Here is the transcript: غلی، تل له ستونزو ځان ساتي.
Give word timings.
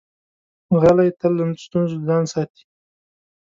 غلی، 0.81 1.09
تل 1.19 1.31
له 1.39 1.45
ستونزو 1.65 1.95
ځان 2.07 2.23
ساتي. 2.33 2.63